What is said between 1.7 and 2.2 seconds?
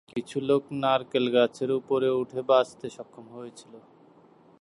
ওপরে